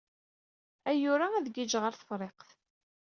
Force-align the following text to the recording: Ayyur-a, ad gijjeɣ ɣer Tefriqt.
Ayyur-a, 0.89 1.27
ad 1.35 1.47
gijjeɣ 1.55 1.83
ɣer 1.83 1.93
Tefriqt. 1.95 2.49